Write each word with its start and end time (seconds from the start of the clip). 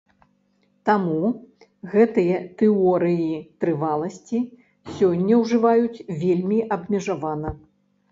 Таму 0.89 1.17
гэтыя 1.91 2.37
тэорыі 2.61 3.35
трываласці 3.63 4.39
сёння 4.95 5.35
ўжываюць 5.43 6.03
вельмі 6.23 6.59
абмежавана. 6.77 7.53